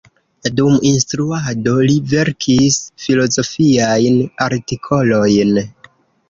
[0.59, 5.55] Dum instruado li verkis filozofiajn artikolojn.